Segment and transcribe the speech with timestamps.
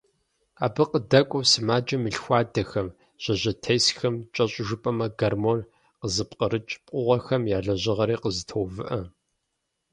[0.65, 2.87] Абы къыдэкӀуэу, сымаджэм и лъхуадэхэм,
[3.23, 5.59] жьэжьейтесхэм, кӀэщӀу жыпӀэмэ, гормон
[5.99, 9.01] къызыпкърыкӀ пкъыгъуэхэм я лэжьыгъэри къызэтоувыӀэ.